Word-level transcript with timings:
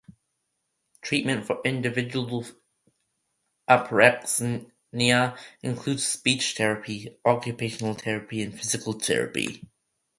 Treatment 1.03 1.45
for 1.45 1.61
individuals 1.63 2.53
with 2.53 2.57
apraxia 3.69 5.37
includes 5.61 6.07
speech 6.07 6.55
therapy, 6.57 7.19
occupational 7.23 7.93
therapy, 7.93 8.41
and 8.41 8.57
physical 8.57 8.93
therapy. 8.93 9.61